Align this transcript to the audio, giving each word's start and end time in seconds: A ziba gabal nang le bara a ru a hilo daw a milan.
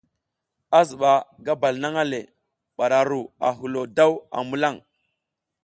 A 0.77 0.79
ziba 0.87 1.11
gabal 1.45 1.75
nang 1.81 1.97
le 2.11 2.19
bara 2.77 2.97
a 3.03 3.07
ru 3.09 3.21
a 3.47 3.49
hilo 3.57 3.81
daw 3.97 4.11
a 4.37 4.39
milan. 4.49 4.75